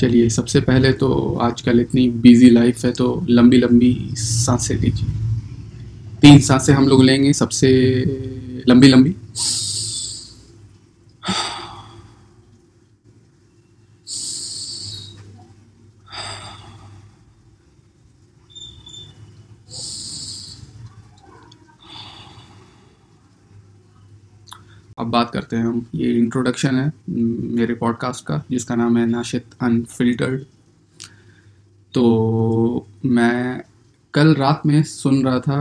चलिए, 0.00 0.28
सबसे 0.28 0.60
पहले 0.60 0.92
तो 0.92 1.38
आजकल 1.42 1.80
इतनी 1.80 2.08
बिज़ी 2.08 2.50
लाइफ 2.50 2.84
है 2.84 2.92
तो 2.92 3.26
लंबी 3.30 3.56
लंबी 3.56 3.92
साँसें 4.16 4.74
लीजिए। 4.76 5.08
तीन 6.20 6.38
साँसें 6.40 6.72
हम 6.74 6.88
लोग 6.88 7.02
लेंगे, 7.02 7.32
सबसे 7.32 7.70
लंबी 8.68 8.88
लंबी। 8.88 9.14
अब 25.04 25.10
बात 25.10 25.30
करते 25.30 25.56
हैं 25.56 25.64
हम। 25.64 25.86
ये 25.94 26.12
इंट्रोडक्शन 26.18 26.76
है 26.76 26.92
मेरे 27.56 27.74
पॉडकास्ट 27.74 28.24
का 28.26 28.42
जिसका 28.50 28.74
नाम 28.74 28.96
है 28.98 29.06
नाशित 29.06 29.54
अनफिल्टर्ड 29.62 30.42
तो 31.94 32.86
मैं 33.04 33.62
कल 34.14 34.34
रात 34.34 34.62
में 34.66 34.82
सुन 34.82 35.24
रहा 35.24 35.40
था 35.40 35.58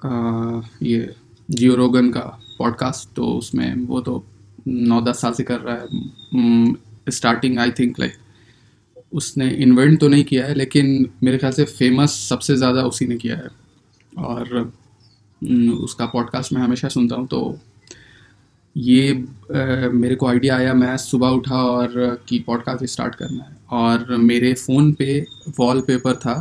आ, 0.00 0.60
ये 0.82 1.14
जियो 1.50 1.74
रोगन 1.74 2.10
का 2.10 2.20
पॉडकास्ट 2.58 3.14
तो 3.16 3.26
उसमें 3.28 3.74
वो 3.86 4.00
तो 4.00 4.24
नौ 4.68 5.00
दस 5.00 5.20
साल 5.20 5.32
से 5.32 5.42
कर 5.42 5.60
रहा 5.60 5.76
है। 5.76 7.10
स्टार्टिंग 7.10 7.58
आई 7.58 7.70
थिंक 7.70 8.00
लाइक 8.00 9.04
उसने 9.12 9.50
इन्वेंट 9.50 10.00
तो 10.00 10.08
नहीं 10.08 10.24
किया 10.24 10.46
है 10.46 10.54
लेकिन 10.54 11.08
मेरे 11.22 11.38
ख्याल 11.38 11.52
से 11.52 11.64
फ़ेमस 11.64 12.18
सबसे 12.28 12.56
ज़्यादा 12.56 12.82
उसी 12.82 13.06
ने 13.06 13.16
किया 13.16 13.36
है। 13.36 13.48
और 14.24 14.72
उसका 15.82 16.06
पॉडकास्ट 16.06 16.52
मैं 16.52 16.62
हमेशा 16.62 16.88
सुनता 16.88 17.16
हूँ 17.16 17.26
तो 17.26 17.40
ये 18.76 19.10
आ, 19.10 19.88
मेरे 19.90 20.14
को 20.14 20.26
आइडिया 20.26 20.56
आया 20.56 20.72
मैं 20.74 20.96
सुबह 20.96 21.28
उठा 21.28 21.56
और 21.56 22.24
की 22.28 22.38
पॉडकास्ट 22.38 22.84
स्टार्ट 22.84 23.14
करना 23.14 23.44
है। 23.44 23.56
और 23.70 24.16
मेरे 24.16 24.52
फ़ोन 24.54 24.92
पे 24.92 25.26
वॉलपेपर 25.58 26.14
था 26.16 26.34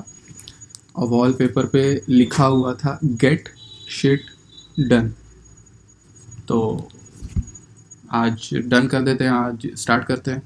और 0.95 1.07
वॉलपेपर 1.07 1.65
पे 1.65 1.83
लिखा 2.09 2.45
हुआ 2.45 2.73
था 2.73 2.99
गेट 3.03 3.49
शिट 3.91 4.25
डन 4.79 5.11
तो 6.47 6.89
आज 8.13 8.49
डन 8.65 8.87
कर 8.87 9.01
देते 9.01 9.23
हैं 9.23 9.31
आज 9.31 9.67
स्टार्ट 9.75 10.05
करते 10.05 10.31
हैं। 10.31 10.41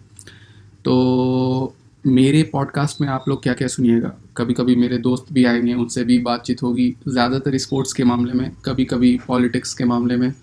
तो 0.86 1.76
मेरे 2.08 2.44
पॉडकास्ट 2.44 3.02
में 3.02 3.08
आप 3.08 3.26
लोग 3.30 3.42
क्या 3.44 3.54
क्या 3.54 3.68
सुनिएगा? 3.68 4.12
कभी 4.38 4.54
कभी 4.54 4.76
मेरे 4.76 4.98
दोस्त 4.98 5.34
भी 5.34 5.46
आएँगे 5.46 5.74
उनसे 5.74 6.04
भी 6.04 6.20
बातचीत 6.20 6.62
होगी 6.64 6.94
ज़्यादातर 7.08 7.58
स्पोर्ट्स 7.58 7.94
के 7.94 8.04
मामले 8.04 8.34
में 8.34 8.52
कभी 8.66 8.86
कभी 8.86 9.18
पॉलिटिक्स 9.28 9.74
के 9.74 9.86
मामले 9.86 10.18
में। 10.18 10.34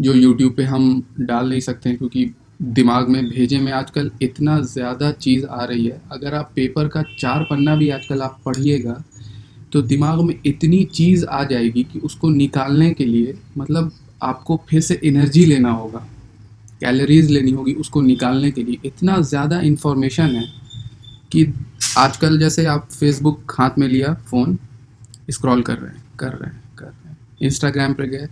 जो 0.00 0.14
यूट्यूब 0.14 0.52
पे 0.54 0.62
हम 0.64 1.02
डाल 1.20 1.48
नहीं 1.48 1.60
सकते 1.60 1.88
हैं, 1.88 1.98
क्योंकि 1.98 2.30
दिमाग 2.62 3.08
में, 3.08 3.24
भेजे 3.26 3.58
में 3.58 3.70
आजकल 3.72 4.10
इतना 4.22 4.60
ज़्यादा 4.62 5.10
चीज़ 5.12 5.46
आ 5.46 5.64
रही 5.64 5.86
है। 5.86 6.00
अगर 6.12 6.34
आप 6.34 6.52
पेपर 6.56 6.88
का 6.88 7.02
चार 7.18 7.42
पन्ना 7.50 7.74
भी 7.76 7.88
आजकल 7.90 8.22
आप 8.22 8.40
पढ़िएगा 8.46 9.02
तो 9.72 9.80
दिमाग 9.84 10.20
में 10.20 10.34
इतनी 10.46 10.82
चीज़ 10.86 11.24
आ 11.26 11.42
जाएगी 11.44 11.82
कि 11.84 11.98
उसको 12.00 12.28
निकालने 12.30 12.90
के 12.92 13.04
लिए 13.06 13.34
मतलब 13.58 13.92
आपको 14.22 14.60
फिर 14.68 14.80
से 14.80 15.00
एनर्जी 15.04 15.44
लेना 15.44 15.70
होगा। 15.72 16.06
कैलोरीज 16.80 17.30
लेनी 17.30 17.50
होगी 17.50 17.72
उसको 17.74 18.00
निकालने 18.02 18.50
के 18.50 18.62
लिए। 18.62 18.78
इतना 18.84 19.20
ज़्यादा 19.22 19.60
इन्फॉर्मेशन 19.62 20.34
है 20.36 20.44
कि 21.32 21.46
आजकल 21.98 22.38
जैसे 22.38 22.64
आप 22.66 22.88
फेसबुक 22.90 23.54
हाथ 23.58 23.78
में 23.78 23.86
लिया 23.88 24.12
फ़ोन 24.26 24.58
स्क्रॉल 25.30 25.62
कर 25.62 25.78
रहे 25.78 25.90
हैं, 25.90 26.02
कर 26.18 26.32
रहे 26.32 26.50
हैं, 26.50 26.62
कर 26.78 26.86
रहे 26.86 27.08
हैं। 27.08 27.18
इंस्टाग्राम 27.42 27.94
पर 27.94 28.06
गए 28.06 28.28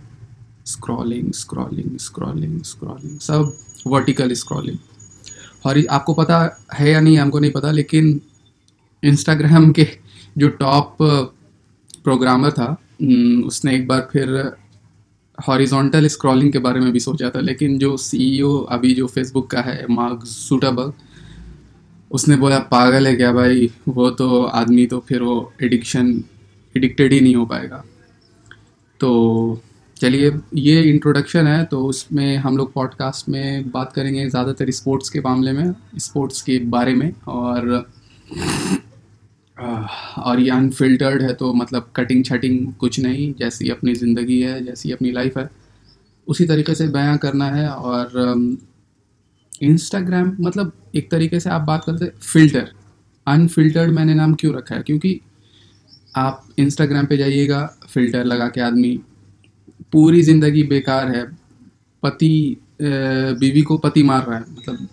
स्क्रॉलिंग 0.65 1.31
स्क्रॉलिंग 1.33 1.97
स्क्रॉलिंग 1.97 2.61
स्क्रॉलिंग 2.63 3.19
सब 3.19 3.57
वर्टिकल 3.87 4.33
स्क्रॉलिंग 4.33 4.77
और 5.65 5.83
आपको 5.89 6.13
पता 6.13 6.37
है 6.73 6.89
या 6.91 6.99
नहीं, 7.01 7.17
हमको 7.17 7.39
नहीं 7.39 7.51
पता, 7.51 7.71
लेकिन 7.71 8.19
इंस्टाग्राम 9.03 9.71
के 9.71 9.87
जो 10.37 10.49
टॉप 10.49 10.97
प्रोग्रामर 12.03 12.51
था 12.51 12.71
उसने 13.45 13.75
एक 13.75 13.87
बार 13.87 14.07
फिर 14.13 14.29
हॉरिजॉन्टल 15.37 16.07
स्क्रॉलिंग 16.07 16.51
के 16.53 16.59
बारे 16.59 16.79
में 16.79 16.91
भी 16.93 16.99
सोचा 16.99 17.29
था, 17.29 17.39
लेकिन 17.39 17.77
जो 17.79 17.95
सीईओ 17.97 18.57
अभी 18.69 18.93
जो 18.93 19.07
फेसबुक 19.07 19.49
का 19.51 19.61
है 19.61 19.85
मार्क 19.89 20.25
सूटेबल 20.25 20.91
उसने 22.11 22.35
बोला, 22.37 22.59
पागल 22.59 23.07
है 23.07 23.15
क्या 23.15 23.31
भाई? 23.33 23.69
वो 23.87 24.09
तो 24.11 24.43
आदमी 24.43 24.85
तो 24.85 24.99
फिर 24.99 25.21
वो 25.21 25.53
एडिक्शन 25.63 26.23
एडिक्टेड 26.75 27.13
ही 27.13 27.19
नहीं 27.21 27.35
हो 27.35 27.45
पाएगा. 27.45 27.83
तो 28.99 29.61
चलिए, 29.99 30.31
ये 30.55 30.81
इंट्रोडक्शन 30.83 31.47
है 31.47 31.63
तो 31.65 31.79
उसमें 31.85 32.35
हम 32.37 32.57
लोग 32.57 32.71
पॉडकास्ट 32.73 33.29
में 33.29 33.69
बात 33.71 33.91
करेंगे 33.93 34.29
ज़्यादातर 34.29 34.69
स्पोर्ट्स 34.71 35.09
के 35.09 35.19
मामले 35.19 35.51
में 35.51 35.73
स्पोर्ट्स 35.97 36.41
के 36.41 36.57
बारे 36.67 36.93
में 36.95 37.11
और 37.27 37.67
और 39.57 40.39
ये 40.39 40.49
अनफिल्टर्ड 40.51 41.21
है 41.21 41.33
तो 41.33 41.53
मतलब 41.53 41.91
कटिंग 41.95 42.23
छटिंग 42.25 42.73
कुछ 42.73 42.99
नहीं, 42.99 43.33
जैसी 43.39 43.69
अपनी 43.69 43.95
ज़िंदगी 43.95 44.39
है, 44.41 44.63
जैसी 44.65 44.91
अपनी 44.91 45.11
लाइफ 45.11 45.37
है। 45.37 45.49
उसी 46.27 46.45
तरीके 46.45 46.75
से 46.75 46.87
बयां 46.87 47.17
करना 47.17 47.45
है 47.45 47.67
और 47.69 48.57
इंस्टाग्राम 49.61 50.35
मतलब 50.39 50.71
एक 50.95 51.11
तरीके 51.11 51.39
से 51.39 51.49
आप 51.49 51.61
बात 51.61 51.83
करते 51.85 52.11
फ़िल्टर 52.23 52.71
अनफिल्टर्ड 53.27 53.91
मैंने 53.91 54.13
नाम 54.13 54.33
क्यों 54.33 54.55
रखा 54.55 54.75
है? 54.75 54.81
क्योंकि 54.81 55.19
आप 56.17 56.47
इंस्टाग्राम 56.59 57.05
पे 57.05 57.17
जाइएगा 57.17 57.65
फ़िल्टर 57.89 58.23
लगा 58.25 58.47
के 58.47 58.61
आदमी 58.61 58.99
पूरी 59.93 60.21
ज़िंदगी 60.23 60.63
बेकार 60.65 61.15
है। 61.15 61.23
पति 62.03 62.57
बीवी 62.81 63.61
को 63.61 63.77
पति 63.77 64.03
मार 64.03 64.25
रहा 64.25 64.37
है। 64.37 64.45
मतलब 64.49 64.87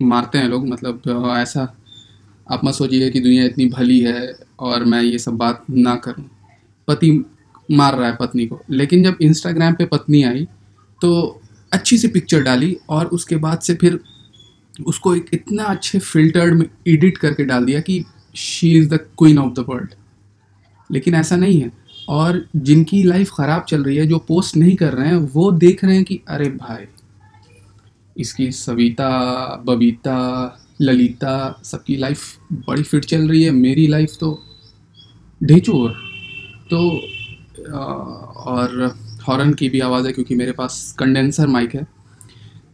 मारते 0.00 0.38
हैं 0.38 0.48
लोग 0.48 0.66
मतलब 0.68 1.02
ऐसा 1.36 1.62
आप 2.46 2.60
मत 2.64 2.74
सोचिए 2.74 3.10
कि 3.10 3.20
दुनिया 3.20 3.44
इतनी 3.44 3.66
भली 3.68 3.98
है 4.00 4.32
और 4.60 4.84
मैं 4.84 5.02
ये 5.02 5.18
सब 5.18 5.36
बात 5.36 5.64
ना 5.70 5.94
करूँ। 5.96 6.24
पति 6.88 7.10
मार 7.68 7.94
रहा 7.94 8.08
है 8.08 8.16
पत्नी 8.16 8.46
को। 8.46 8.60
लेकिन 8.70 9.02
जब 9.04 9.16
इंस्टाग्राम 9.22 9.74
पे 9.74 9.84
पत्नी 9.86 10.22
आई 10.22 10.46
तो 11.00 11.40
अच्छी 11.72 11.98
सी 11.98 12.08
पिक्चर 12.08 12.42
डाली 12.42 12.76
और 12.88 13.06
उसके 13.08 13.36
बाद 13.36 13.60
से 13.60 13.74
फिर 13.74 13.98
उसको 14.86 15.14
एक 15.16 15.30
इतना 15.32 15.64
अच्छे 15.64 15.98
फिल्टर्ड 15.98 16.54
में 16.54 16.66
एडिट 16.88 17.18
करके 17.18 17.44
डाल 17.44 17.64
दिया 17.64 17.80
कि 17.80 18.04
she 18.36 18.70
is 18.78 18.88
the 18.88 18.98
queen 19.18 19.38
of 19.38 19.52
the 19.54 19.64
world 19.68 19.94
लेकिन 20.90 21.14
ऐसा 21.14 21.36
नहीं 21.36 21.60
है। 21.60 21.70
और 22.08 22.44
जिनकी 22.56 23.02
लाइफ 23.02 23.30
ख़राब 23.32 23.64
चल 23.68 23.84
रही 23.84 23.96
है, 23.96 24.06
जो 24.06 24.18
पोस्ट 24.18 24.56
नहीं 24.56 24.74
कर 24.76 24.92
रहे 24.92 25.08
हैं, 25.08 25.16
वो 25.16 25.50
देख 25.54 25.84
रहे 25.84 25.94
हैं 25.96 26.04
कि, 26.04 26.20
अरे 26.28 26.48
भाई, 26.50 26.84
इसकी 28.16 28.50
सविता, 28.52 29.08
बबीता, 29.66 30.58
ललिता, 30.80 31.60
सबकी 31.64 31.96
लाइफ 31.96 32.52
बड़ी 32.68 32.82
फिट 32.82 33.04
चल 33.04 33.28
रही 33.28 33.42
है, 33.42 33.50
मेरी 33.52 33.86
लाइफ 33.86 34.16
तो 34.20 34.38
ढेचू 35.40 35.88
तो 36.70 36.78
और 38.46 38.94
हॉर्न 39.28 39.52
की 39.54 39.68
भी 39.68 39.80
आवाज़ 39.80 40.06
है, 40.06 40.12
क्योंकि 40.12 40.34
मेरे 40.34 40.52
पास 40.52 40.94
कंडेंसर 40.98 41.46
माइक 41.48 41.74
है 41.74 41.86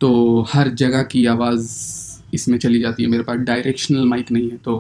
तो 0.01 0.41
हर 0.53 0.69
जगह 0.75 1.03
की 1.03 1.25
आवाज़ 1.27 1.69
इसमें 2.35 2.59
चली 2.59 2.81
जाती 2.81 3.03
है, 3.03 3.09
मेरे 3.09 3.23
पास 3.23 3.39
डायरेक्शनल 3.41 4.05
माइक 4.09 4.31
नहीं 4.33 4.51
है 4.51 4.57
तो 4.57 4.77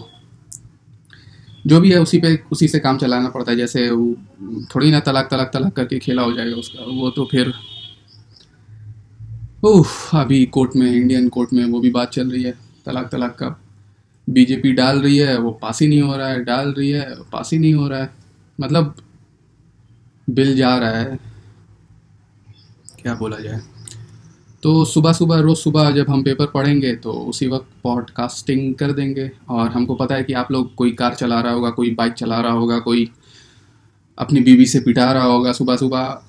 जो 1.66 1.80
भी 1.80 1.90
है, 1.90 2.00
उसी 2.00 2.18
पे, 2.18 2.44
उसी 2.52 2.68
से 2.68 2.78
काम 2.78 2.98
चलाना 2.98 3.28
पड़ता 3.28 3.50
है। 3.50 3.56
जैसे 3.56 3.90
वो, 3.90 4.16
थोड़ी 4.74 4.90
ना 4.90 5.00
तलाक 5.00 5.28
तलाक 5.30 5.50
तलाक 5.52 5.72
करके 5.72 5.98
खेला 5.98 6.22
हो 6.22 6.32
जाएगा 6.32 6.56
उसका, 6.56 6.84
वो 6.84 7.10
तो 7.10 7.28
फिर 7.30 7.52
ओह 9.64 9.86
अभी 10.14 10.46
कोर्ट 10.46 10.76
में, 10.76 10.92
इंडियन 10.92 11.28
कोर्ट 11.28 11.52
में 11.52 11.64
वो 11.64 11.80
भी 11.80 11.90
बात 11.90 12.10
चल 12.10 12.30
रही 12.30 12.42
है, 12.42 12.54
तलाक 12.86 13.08
तलाक 13.12 13.34
का। 13.34 13.60
बीजेपी 14.30 14.72
डाल 14.72 15.02
रही 15.02 15.16
है, 15.16 15.38
वो 15.38 15.50
पास 15.50 15.82
ही 15.82 15.88
नहीं 15.88 16.02
हो 16.02 16.16
रहा 16.16 16.28
है, 16.28 16.44
डाल 16.44 16.68
रही 16.68 16.90
है, 16.90 17.14
पास 17.32 17.50
ही 17.52 17.58
नहीं 17.58 17.74
हो 17.74 17.88
रहा 17.88 18.00
है। 18.00 18.10
मतलब 18.60 18.94
बिल 20.30 20.56
जा 20.56 20.76
रहा 20.76 20.90
है। 20.90 21.18
क्या 23.02 23.14
बोला 23.14 23.36
जाए? 23.36 23.60
तो 24.62 24.84
सुबह 24.84 25.12
सुबह, 25.12 25.38
रोज़ 25.40 25.58
सुबह 25.58 25.90
जब 25.90 26.10
हम 26.10 26.22
पेपर 26.22 26.46
पढ़ेंगे 26.46 26.94
तो 26.96 27.12
उसी 27.12 27.46
वक्त 27.46 27.66
पॉडकास्टिंग 27.82 28.74
कर 28.74 28.92
देंगे। 28.92 29.30
और 29.50 29.68
हमको 29.68 29.94
पता 29.94 30.14
है 30.14 30.24
कि 30.24 30.32
आप 30.32 30.52
लोग, 30.52 30.74
कोई 30.74 30.90
कार 30.92 31.14
चला 31.14 31.40
रहा 31.40 31.52
होगा, 31.52 31.70
कोई 31.70 31.90
बाइक 31.94 32.12
चला 32.12 32.40
रहा 32.40 32.52
होगा, 32.52 32.78
कोई 32.78 33.08
अपनी 34.18 34.40
बीवी 34.40 34.66
से 34.66 34.80
पिटा 34.80 35.10
रहा 35.12 35.24
होगा 35.24 35.52
सुबह 35.52 35.76
सुबह, 35.76 36.22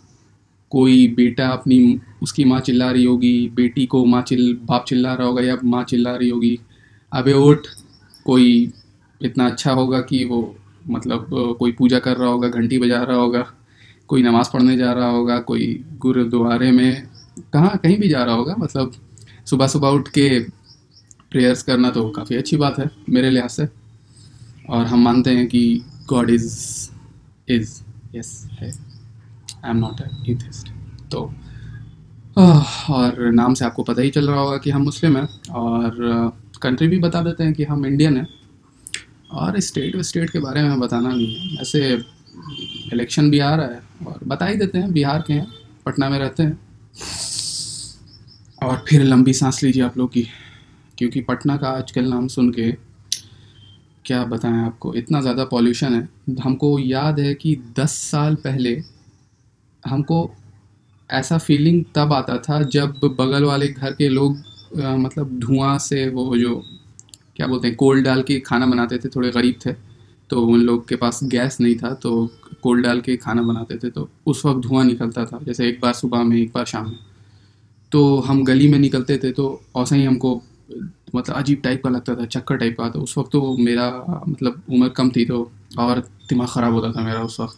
कोई 0.72 1.08
बेटा 1.08 1.48
अपनी, 1.50 2.00
उसकी 2.24 2.46
माँ 2.46 2.60
चिल्ला 2.60 2.90
रही 2.92 3.04
होगी, 3.04 3.50
बेटी 3.56 3.86
को 3.86 4.04
माँ 4.06 4.22
चिल्ल 4.22 4.54
बाप 4.64 4.86
चिल्ला 4.88 5.14
रहा 5.14 5.28
होगा, 5.28 5.42
या 5.42 5.58
माँ 5.64 5.84
चिल्ला 5.84 6.16
रही 6.16 6.30
होगी। 6.30 6.58
अबे 7.12 7.34
उठ, 7.34 7.68
कोई 8.26 8.72
इतना 9.22 9.46
अच्छा 9.46 9.72
होगा 9.72 10.00
कि 10.02 10.24
वो 10.26 10.56
मतलब 10.90 11.28
कोई 11.60 11.72
पूजा 11.72 12.00
कर 12.00 12.18
रहा 12.18 12.30
होगा, 12.30 12.48
घंटी 12.50 12.80
बजा 12.80 13.04
रहा 13.04 13.18
होगा, 13.18 13.46
कोई 14.10 14.24
नमाज़ 14.24 14.50
पढ़ने 14.54 14.78
जा 14.78 14.92
रहा 14.94 15.10
होगा, 15.10 15.40
कोई 15.40 15.84
गुरुद्वारे 16.00 16.72
में 16.72 17.13
कहाँ, 17.54 17.78
कहीं 17.78 17.98
भी 18.00 18.08
जा 18.10 18.24
रहा 18.24 18.36
होगा 18.36 18.56
मतलब 18.60 18.94
सुबह 19.48 19.68
सुबह 19.68 19.88
उठ 19.90 20.08
के 20.10 20.40
प्रेयर्स 21.32 21.64
करना 21.64 21.90
तो 21.92 22.10
काफ़ी 22.10 22.36
अच्छी 22.36 22.58
बात 22.58 22.80
है, 22.80 22.90
मेरे 23.10 23.30
लिहाज 23.30 23.50
से। 23.50 23.68
और 24.70 24.86
हम 24.86 25.04
मानते 25.04 25.32
हैं 25.32 25.48
कि 25.48 25.82
गॉड 26.08 26.30
इज़ 26.30 26.46
इज़ 27.48 27.82
यस 28.16 28.50
है। 28.52 28.70
आई 28.70 29.70
एम 29.70 29.78
नॉट 29.78 30.02
एथिस्ट 30.30 30.70
तो 31.12 31.22
और 32.38 33.32
नाम 33.32 33.54
से 33.54 33.66
आपको 33.66 33.84
पता 33.84 34.02
ही 34.02 34.10
चल 34.10 34.30
रहा 34.30 34.40
होगा 34.40 34.58
कि 34.58 34.70
हम 34.70 34.82
मुस्लिम 34.82 35.18
हैं, 35.18 35.28
और 35.52 36.32
कंट्री 36.62 36.88
भी 36.88 37.00
बता 37.00 37.22
देते 37.22 37.44
हैं 37.44 37.54
कि 37.54 37.64
हम 37.64 37.86
इंडियन 37.86 38.18
हैं। 38.18 38.28
और 39.34 39.60
स्टेट 39.60 39.96
स्टेट 40.02 40.30
के 40.30 40.40
बारे 40.40 40.64
में 40.64 40.80
बताना 40.80 41.10
नहीं 41.10 41.36
है। 41.36 41.62
ऐसे 41.62 41.94
इलेक्शन 42.94 43.30
भी 43.32 43.40
आ 43.40 43.54
रहा 43.56 43.66
है, 43.66 43.82
और 44.08 44.20
बता 44.28 44.46
ही 44.46 44.56
देते 44.56 44.78
हैं, 44.78 44.92
बिहार 44.94 45.24
के 45.28 45.34
हैं, 45.34 45.48
पटना 45.86 46.10
में 46.10 46.18
रहते 46.20 46.44
हैं। 46.44 46.60
और 48.64 48.86
फिर 48.88 49.04
लंबी 49.04 49.34
सांस 49.34 49.64
लीजिए 49.64 49.84
आप 49.84 49.98
लोग 49.98 50.12
की 50.12 50.28
क्योंकि 50.98 51.22
पटना 51.22 51.58
का 51.58 51.68
आजकल 51.68 52.06
नाम 52.06 52.28
सुन 52.28 52.52
के 52.52 52.72
क्या 54.06 54.24
बताएँ 54.24 54.66
आपको 54.66 54.94
इतना 54.94 55.22
ज़्यादा 55.22 55.46
पॉल्यूशन 55.46 55.94
है। 55.96 56.36
हमको 56.44 56.80
याद 56.80 57.20
है 57.20 57.34
कि 57.34 57.56
दस 57.80 57.92
साल 57.92 58.36
पहले 58.36 58.84
हमको 59.88 60.32
ऐसा 61.12 61.38
फीलिंग 61.38 61.86
तब 61.96 62.14
आता 62.14 62.38
था 62.38 62.64
जब 62.64 63.00
बगल 63.04 63.44
वाले 63.44 63.68
घर 63.68 63.94
के 63.94 64.10
लोग 64.10 64.38
आ, 64.84 64.96
मतलब 64.96 65.40
धुआँ 65.40 65.78
से 65.78 66.10
वो 66.10 66.38
जो 66.38 66.64
क्या 67.36 67.48
बोलते 67.48 67.68
हैं 67.68 67.78
कोल 67.78 68.04
डाल 68.04 68.22
के 68.22 68.40
खाना 68.40 68.66
बनाते 68.66 68.98
थे 68.98 69.10
थोड़े 69.10 69.30
गरीब 69.30 69.56
थे 69.66 69.74
तो 70.30 70.46
उन 70.46 70.62
लोग 70.62 70.88
के 70.88 70.96
पास 70.96 71.20
गैस 71.24 71.58
नहीं 71.62 71.76
था 71.76 71.94
तो 71.94 72.32
कोल 72.64 72.82
डाल 72.82 73.02
के 73.02 73.16
खाना 73.18 73.42
बनाते 73.44 73.78
थे 73.78 73.90
तो 73.90 74.10
उस 74.26 74.46
वक्त 74.46 74.62
धुआँ 74.62 74.84
निकलता 74.86 75.26
था, 75.26 75.40
जैसे 75.44 75.68
एक 75.70 75.80
बार 75.82 75.94
सुबह 75.94 76.24
में, 76.24 76.38
एक 76.38 76.52
बार 76.56 76.66
शाम 76.66 76.90
में। 76.90 76.98
तो 77.92 78.20
हम 78.22 78.44
गली 78.44 78.68
में 78.68 78.78
निकलते 78.80 79.18
थे 79.18 79.32
तो 79.32 79.62
ऐसा 79.78 79.96
ही 79.96 80.04
हमको 80.06 80.42
मतलब 81.16 81.36
अजीब 81.36 81.62
टाइप 81.64 81.84
का 81.84 81.90
लगता 81.90 82.16
था, 82.16 82.26
चक्कर 82.28 82.58
टाइप 82.58 82.78
का। 82.78 82.90
तो 82.90 83.00
उस 83.02 83.18
वक्त 83.18 83.32
तो 83.32 83.56
मेरा 83.60 83.90
मतलब 84.28 84.62
उम्र 84.70 84.90
कम 84.92 85.10
थी 85.10 85.26
तो 85.26 85.52
और 85.80 86.00
दिमाग 86.30 86.48
ख़राब 86.48 86.74
होता 86.74 86.92
था 86.92 87.04
मेरा 87.04 87.22
उस 87.24 87.40
वक्त। 87.40 87.58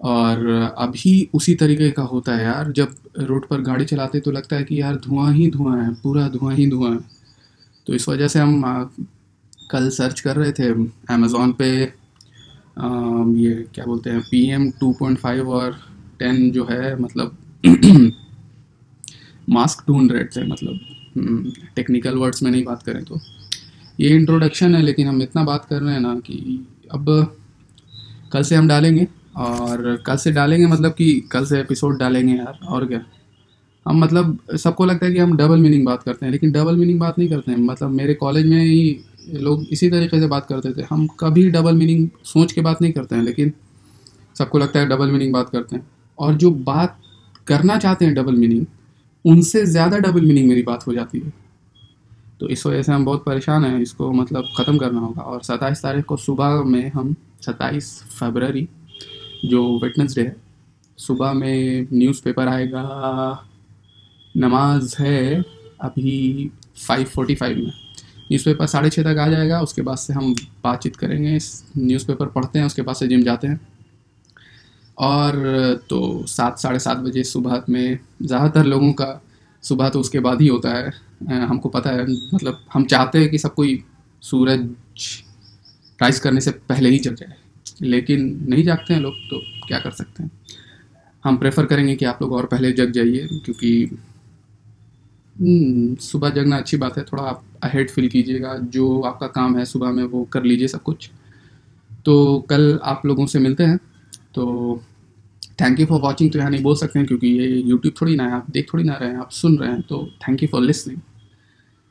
और 0.00 0.46
अभी 0.78 1.28
उसी 1.34 1.54
तरीके 1.54 1.90
का 1.90 2.02
होता 2.04 2.34
है 2.34 2.44
यार, 2.44 2.70
जब 2.72 2.94
रोड 3.20 3.46
पर 3.48 3.60
गाड़ी 3.62 3.84
चलाते 3.84 4.20
तो 4.20 4.30
लगता 4.30 4.56
है 4.56 4.64
कि 4.64 4.80
यार 4.80 4.96
धुआँ 4.98 5.32
ही 5.32 5.50
धुआँ 5.50 5.76
है, 5.76 5.92
पूरा 5.94 6.28
धुआँ 6.28 6.54
ही 6.54 6.66
धुआँ 6.70 6.92
है। 6.92 6.98
तो 7.86 7.94
इस 7.94 8.08
वजह 8.08 8.28
से 8.28 8.38
हम 8.38 8.90
कल 9.70 9.88
सर्च 9.90 10.20
कर 10.20 10.36
रहे 10.36 10.52
थे 10.52 10.68
अमेज़ोन 11.14 11.52
पे 11.52 11.70
ये 12.76 13.54
क्या 13.74 13.84
बोलते 13.84 14.10
हैं 14.10 14.20
P 14.20 14.46
M 14.50 14.70
two 14.70 14.92
point 14.92 15.18
five 15.18 15.50
और 15.50 15.76
टेन 16.18 16.50
जो 16.50 16.64
है 16.70 16.96
मतलब 17.00 17.36
मास्क 19.48 19.84
टू 19.86 19.98
हंड्रेड 19.98 20.30
से 20.30 20.42
मतलब 20.44 20.78
टेक्निकल 21.76 22.10
हम्म, 22.10 22.20
वर्ड्स 22.20 22.42
में 22.42 22.50
नहीं 22.50 22.64
बात 22.64 22.82
करें 22.82 23.02
तो। 23.04 23.20
ये 24.00 24.08
इंट्रोडक्शन 24.08 24.74
है 24.74 24.82
लेकिन 24.82 25.08
हम 25.08 25.22
इतना 25.22 25.44
बात 25.44 25.64
कर 25.64 25.82
रहे 25.82 25.94
हैं 25.94 26.00
ना 26.00 26.14
कि 26.26 26.66
अब 26.92 27.06
कल 28.32 28.42
से 28.42 28.54
हम 28.54 28.68
डालेंगे 28.68 29.06
और 29.36 30.02
कल 30.06 30.16
से 30.16 30.32
डालेंगे 30.32 30.66
मतलब 30.66 30.92
कि 30.92 31.12
कल 31.32 31.44
से 31.46 31.60
एपिसोड 31.60 31.98
डालेंगे 31.98 32.34
यार 32.34 32.58
और 32.68 32.86
क्या। 32.86 33.00
हम 33.86 33.98
मतलब 33.98 34.38
सबको 34.56 34.84
लगता 34.84 35.06
है 35.06 35.12
कि 35.12 35.18
हम 35.18 35.36
डबल 35.36 35.58
मीनिंग 35.58 35.84
बात 35.86 36.02
करते 36.02 36.26
हैं 36.26 36.32
लेकिन 36.32 36.52
डबल 36.52 36.76
मीनिंग 36.76 36.98
बात 37.00 37.18
नहीं 37.18 37.28
करते 37.28 37.50
हैं। 37.52 37.58
मतलब 37.58 37.90
मेरे 37.90 38.14
कॉलेज 38.14 38.46
में 38.46 38.60
ही 38.64 38.98
लोग 39.32 39.66
इसी 39.72 39.90
तरीके 39.90 40.20
से 40.20 40.26
बात 40.26 40.46
करते 40.46 40.72
थे। 40.72 40.86
हम 40.90 41.06
कभी 41.20 41.48
डबल 41.50 41.74
मीनिंग 41.74 42.08
सोच 42.24 42.52
के 42.52 42.60
बात 42.60 42.82
नहीं 42.82 42.92
करते 42.92 43.14
हैं, 43.14 43.22
लेकिन 43.22 43.52
सबको 44.36 44.58
लगता 44.58 44.80
है 44.80 44.88
डबल 44.88 45.10
मीनिंग 45.10 45.32
बात 45.32 45.50
करते 45.50 45.76
हैं। 45.76 45.86
और 46.18 46.34
जो 46.34 46.50
बात 46.50 46.98
करना 47.46 47.78
चाहते 47.78 48.04
हैं 48.04 48.14
डबल 48.14 48.34
मीनिंग 48.34 48.66
उनसे 49.24 49.64
ज़्यादा 49.66 49.98
डबल 49.98 50.20
मीनिंग 50.20 50.48
मेरी 50.48 50.62
बात 50.62 50.86
हो 50.86 50.92
जाती 50.92 51.18
है। 51.18 51.32
तो 52.40 52.48
इस 52.48 52.66
वजह 52.66 52.82
से 52.82 52.92
हम 52.92 53.04
बहुत 53.04 53.24
परेशान 53.24 53.64
हैं, 53.64 53.80
इसको 53.80 54.12
मतलब 54.12 54.44
ख़त्म 54.56 54.78
करना 54.78 55.00
होगा। 55.00 55.22
और 55.22 55.42
सत्ताईस 55.42 55.82
तारीख 55.82 56.04
को 56.04 56.16
सुबह 56.16 56.62
में 56.64 56.90
हम, 56.90 57.14
सत्ताईस 57.46 57.92
फरवरी, 58.18 58.68
जो 59.44 59.78
वेटनेसडे 59.78 60.22
है, 60.22 60.36
सुबह 60.98 61.32
में 61.32 61.86
न्यूज़पेपर 61.92 62.48
आएगा, 62.48 63.46
नमाज़ 64.34 64.96
है, 64.98 65.44
अभी 65.80 66.50
फाइव 66.86 67.04
फोर्टी 67.04 67.34
फाइव 67.34 67.56
में। 67.56 67.72
न्यूज़पेपर 68.30 68.66
साढ़े 68.68 68.90
छः 68.90 69.02
तक 69.02 69.18
आ 69.18 69.26
जाएगा, 69.28 69.60
उसके 69.62 69.82
बाद 69.82 69.98
से 69.98 70.12
हम 70.12 70.34
बातचीत 70.64 70.96
करेंगे 70.96 71.38
न्यूज़पेपर 71.78 72.26
पढ़ते 72.28 72.58
हैं, 72.58 72.66
उसके 72.66 72.82
बाद 72.82 72.96
से 72.96 73.08
जिम 73.08 73.22
जाते 73.22 73.48
हैं। 73.48 73.60
और 74.98 75.82
तो 75.90 76.26
सात, 76.28 76.58
साढ़े 76.58 76.78
सात 76.78 76.98
बजे 76.98 77.22
सुबह 77.24 77.62
में 77.68 77.98
ज़्यादातर 78.22 78.64
लोगों 78.66 78.92
का 78.94 79.20
सुबह 79.64 79.88
तो 79.88 80.00
उसके 80.00 80.20
बाद 80.20 80.40
ही 80.40 80.48
होता 80.48 80.70
है। 80.70 80.92
हमको 81.42 81.68
पता 81.68 81.90
है 81.90 82.06
मतलब 82.34 82.64
हम 82.72 82.84
चाहते 82.86 83.18
हैं 83.18 83.30
कि 83.30 83.38
सब 83.38 83.54
कोई 83.54 83.82
सूरज 84.22 84.68
राइज 85.98 86.18
करने 86.18 86.40
से 86.40 86.50
पहले 86.68 86.88
ही 86.88 86.98
जग 87.00 87.14
जाए, 87.14 87.34
लेकिन 87.82 88.46
नहीं 88.48 88.64
जागते 88.64 88.94
हैं 88.94 89.00
लोग 89.00 89.14
तो 89.30 89.40
क्या 89.66 89.78
कर 89.78 89.90
सकते 89.92 90.22
हैं? 90.22 90.30
हम 91.24 91.36
प्रेफर 91.36 91.66
करेंगे 91.66 91.94
कि 91.96 92.04
आप 92.04 92.22
लोग 92.22 92.32
और 92.32 92.46
पहले 92.46 92.72
जग 92.72 92.92
जाइए, 92.92 93.26
क्योंकि 93.44 93.98
सुबह 95.42 96.30
जगना 96.30 96.56
अच्छी 96.56 96.76
बात 96.76 96.98
है। 96.98 97.04
थोड़ा 97.04 97.22
आप 97.22 97.42
अहेड 97.64 97.90
फील 97.90 98.08
कीजिएगा। 98.08 98.56
जो 98.64 99.00
आपका 99.00 99.26
काम 99.28 99.56
है 99.58 99.64
सुबह 99.64 99.90
में, 99.92 100.04
वो 100.04 100.22
कर 100.24 100.44
लीजिए 100.44 100.68
सब 100.68 100.82
कुछ। 100.82 101.10
तो 102.06 102.38
कल 102.50 102.78
आप 102.84 103.06
लोगों 103.06 103.26
से 103.26 103.38
मिलते 103.38 103.64
हैं। 103.64 103.78
तो 104.34 104.80
थैंक 105.60 105.80
यू 105.80 105.86
फॉर 105.86 106.00
वॉचिंग 106.00 106.32
तो 106.32 106.38
यहाँ 106.38 106.50
नहीं 106.50 106.62
बोल 106.62 106.76
सकते 106.76 106.98
हैं 106.98 107.06
क्योंकि 107.08 107.28
ये 107.28 107.46
यूट्यूब 107.48 107.94
थोड़ी 108.00 108.16
ना 108.16 108.26
है। 108.26 108.32
आप 108.32 108.50
देख 108.50 108.72
थोड़ी 108.72 108.84
ना 108.84 108.94
रहे 108.94 109.10
हैं, 109.10 109.16
आप 109.16 109.30
सुन 109.30 109.56
रहे 109.58 109.70
हैं। 109.72 109.82
तो 109.82 110.06
thank 110.22 110.42
you 110.42 110.48
for 110.52 110.62
listening 110.62 110.98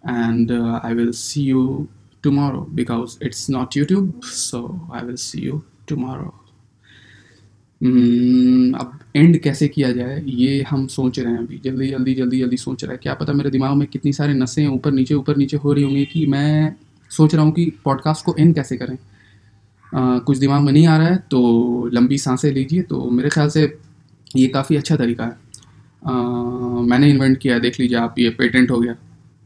and 0.04 0.51
I 0.86 0.94
will 0.94 1.12
see 1.12 1.44
you 1.44 1.88
tomorrow 2.24 2.62
because 2.72 3.18
it's 3.24 3.50
not 3.50 3.78
YouTube 3.78 4.22
so 4.24 4.62
I 4.94 5.06
will 5.06 5.16
see 5.16 5.42
you 5.42 5.62
tomorrow 5.90 6.34
अब 7.81 9.00
एंड 9.16 9.38
कैसे 9.42 9.68
किया 9.68 9.92
जाए 9.92 10.22
ये 10.28 10.62
हम 10.70 10.86
सोच 10.88 11.20
रहे 11.20 11.31
हैं 11.34 11.40
अभी। 11.40 11.60
जल्दी 11.64 11.88
जल्दी 11.88 12.14
जल्दी 12.14 12.40
जल्दी 12.40 12.58
सोच 12.58 12.84
रहे 12.84 12.94
हैं। 12.94 13.00
क्या 13.04 13.14
पता 13.14 13.34
मेरे 13.34 13.50
दिमाग 13.50 13.74
में 13.74 13.88
कितनी 13.88 14.14
सारे 14.14 14.34
नसें 14.34 14.68
ऊपर 14.68 14.92
नीचे 14.92 15.14
ऊपर 15.14 15.38
नीचे 15.38 15.58
हो 15.58 15.74
रही 15.74 15.84
होंगी 15.84 16.06
कि 16.06 16.26
मैं 16.26 16.76
सोच 17.12 17.36
रहा 17.36 17.44
हूँ 17.46 17.52
कि 17.52 17.66
पॉडकास्ट 17.86 18.26
को 18.26 18.36
एंड 18.40 18.56
कैसे 18.56 18.78
करें। 18.78 18.98
आ, 19.96 20.18
कुछ 20.20 20.38
दिमाग 20.38 20.62
में 20.62 20.72
नहीं 20.74 20.88
आ 20.88 20.98
रहा 20.98 21.08
है 21.08 21.18
तो 21.31 21.90
लंबी 21.94 22.18
साँसें 22.18 22.52
लीजिए। 22.52 22.81
तो 22.81 23.10
मेरे 23.10 23.30
ख्याल 23.30 23.50
से 23.50 23.64
ये 24.36 24.48
काफ़ी 24.48 24.75
अच्छा 24.75 24.96
तरीका 24.96 25.25
है। 25.25 25.38
आ, 26.06 26.14
मैंने 26.82 27.10
इन्वेंट 27.10 27.38
किया 27.38 27.60
देख 27.60 27.80
लीजिए 27.80 27.98
आप 27.98 28.20
ये 28.20 28.30
पेटेंट 28.30 28.72
हो 28.72 28.80
गया 28.80 28.94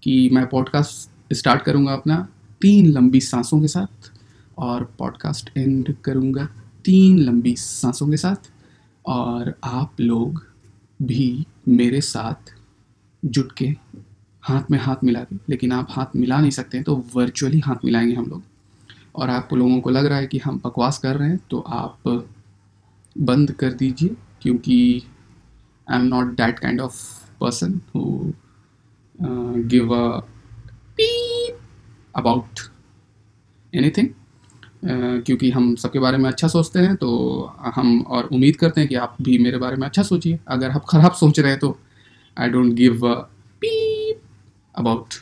कि 0.04 0.30
मैं 0.34 0.46
पॉडकास्ट 0.48 1.34
स्टार्ट 1.34 1.62
करूँगा 1.62 1.94
अपना 1.94 2.28
तीन 2.62 2.92
लंबी 2.92 3.20
सांसों 3.20 3.62
के 3.62 3.68
साथ 3.68 4.12
और 4.58 4.84
पॉडकास्ट 5.00 5.58
एंड 5.58 5.96
करूँगा। 6.04 6.48
तीन 6.86 7.20
लंबी 7.20 7.56
सांसों 7.56 8.08
के 8.10 8.18
साथ 8.18 8.52
और 9.06 9.54
आप 9.64 10.02
लोग 10.02 10.42
भी 11.00 11.46
मेरे 11.68 12.02
साथ 12.02 12.54
जुट 13.24 13.52
के 13.52 13.66
हाथ 14.44 14.72
में 14.72 14.78
हाथ 14.80 15.04
मिला 15.04 15.24
के 15.24 15.36
लेकिन 15.50 15.72
आप 15.72 15.88
हाथ 15.90 16.16
मिला 16.16 16.40
नहीं 16.40 16.52
सकते 16.52 16.82
तो 16.84 16.96
वर्चुअली 17.16 17.60
हाथ 17.60 17.86
मिलाएँगे 17.86 18.14
हम 18.14 18.26
लोग। 18.26 18.44
और 19.16 19.30
आप 19.30 19.54
लोगों 19.54 19.80
को 19.82 19.90
लग 19.90 20.06
रहा 20.06 20.18
है 20.18 20.28
कि 20.28 20.38
हम 20.38 20.62
बकवास 20.66 20.98
कर 21.00 21.18
रहे 21.18 21.30
हैं 21.30 21.40
तो 21.50 21.60
आप 21.60 22.08
बंद 23.16 23.52
कर 23.52 23.74
दीजिए, 23.74 24.16
क्योंकि 24.42 25.04
I 25.88 26.00
am 26.00 26.06
not 26.06 26.36
that 26.38 26.60
kind 26.60 26.82
of 26.82 26.96
person 27.40 27.80
who 27.96 28.34
give 29.70 29.94
a 29.96 30.22
about 32.16 32.60
anything 33.74 34.10
क्योंकि 34.86 35.50
हम 35.52 35.76
सबके 35.76 36.00
बारे 36.00 36.18
में 36.18 36.30
अच्छा 36.30 36.48
सोचते 36.48 36.80
हैं 36.80 36.96
तो 36.96 37.10
हम 37.76 38.02
और 38.02 38.24
उम्मीद 38.26 38.56
करते 38.56 38.82
हैं 38.82 38.88
कि 38.90 38.96
आप 38.96 39.16
भी 39.22 39.38
मेरे 39.38 39.58
बारे 39.58 39.76
में 39.76 39.88
अच्छा 39.88 40.04
सोचिए। 40.04 40.40
अगर 40.48 40.72
आप 40.72 40.86
ख़राब 40.90 41.14
सोच 41.14 41.40
रहे 41.40 41.52
हैं 41.52 41.60
तो 41.60 41.78
I 42.38 42.50
don't 42.50 42.74
give 42.74 43.08
peep 43.62 44.22
about 44.76 45.14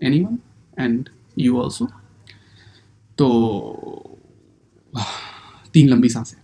anyone 0.20 0.38
and 0.78 1.08
you 1.38 1.60
also 1.60 1.88
तो 3.18 3.28
तीन 5.74 5.88
लंबी 5.88 6.08
साँसें। 6.08 6.36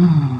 Hmm. 0.00 0.39